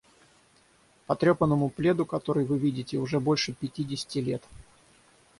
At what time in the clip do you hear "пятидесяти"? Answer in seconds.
3.53-4.17